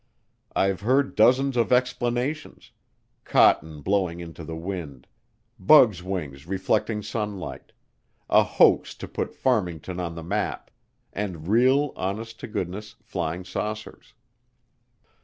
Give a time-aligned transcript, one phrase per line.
[0.55, 2.71] I've heard dozens of explanations
[3.23, 5.05] cotton blowing in the wind,
[5.59, 7.71] bugs' wings reflecting sunlight,
[8.27, 10.71] a hoax to put Farmington on the map,
[11.13, 14.15] and real honest to goodness flying saucers.